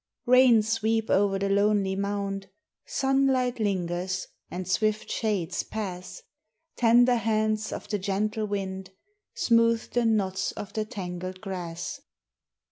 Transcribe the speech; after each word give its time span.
Rains 0.25 0.81
weep 0.81 1.11
over 1.11 1.37
the 1.37 1.47
lonely 1.49 1.95
mound, 1.95 2.49
Sunlight 2.87 3.59
lingers, 3.59 4.25
and 4.49 4.67
swift 4.67 5.11
shades 5.11 5.61
pass; 5.61 6.23
Tender 6.75 7.17
hands 7.17 7.71
of 7.71 7.87
the 7.87 7.99
gentle 7.99 8.47
wind 8.47 8.89
Smooth 9.35 9.91
the 9.91 10.05
knots 10.05 10.53
of 10.53 10.73
the 10.73 10.85
tangled 10.85 11.39
grass. 11.39 12.01